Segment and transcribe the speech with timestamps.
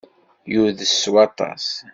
[0.53, 1.65] Yudes s waṭas.